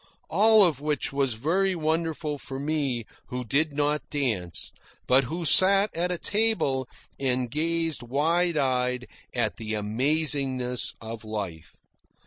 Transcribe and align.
All 0.31 0.65
of 0.65 0.81
which 0.81 1.13
was 1.13 1.35
very 1.35 1.75
wonderful 1.75 2.39
for 2.39 2.59
me, 2.59 3.05
who 3.27 3.45
did 3.45 3.71
not 3.73 4.09
dance, 4.09 4.71
but 5.05 5.25
who 5.25 5.45
sat 5.45 5.95
at 5.95 6.11
a 6.11 6.17
table 6.17 6.89
and 7.19 7.51
gazed 7.51 8.01
wide 8.01 8.57
eyed 8.57 9.05
at 9.35 9.57
the 9.57 9.73
amazingness 9.73 10.95
of 11.01 11.23
life. 11.23 11.75